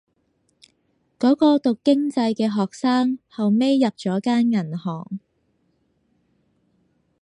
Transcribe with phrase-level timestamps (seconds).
[1.19, 5.19] 嗰個讀經濟嘅學生後尾入咗間銀行